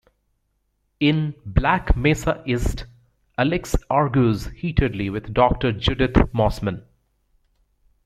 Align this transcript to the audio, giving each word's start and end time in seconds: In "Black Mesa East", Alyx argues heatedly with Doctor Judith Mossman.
In 0.99 1.35
"Black 1.45 1.95
Mesa 1.95 2.41
East", 2.47 2.85
Alyx 3.37 3.75
argues 3.87 4.47
heatedly 4.47 5.11
with 5.11 5.31
Doctor 5.31 5.71
Judith 5.71 6.15
Mossman. 6.33 6.83